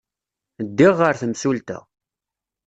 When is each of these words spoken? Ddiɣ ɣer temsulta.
Ddiɣ 0.67 0.93
ɣer 0.99 1.15
temsulta. 1.21 1.79